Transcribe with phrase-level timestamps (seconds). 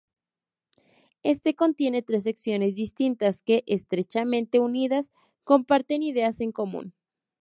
[1.21, 5.11] Éste contiene tres secciones distintas que, estrechamente unidas,
[5.43, 6.95] comparten ideas en común.